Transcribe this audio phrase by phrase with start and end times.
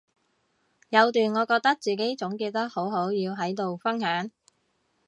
[0.89, 4.31] 有段我覺得自己總結得好好要喺度分享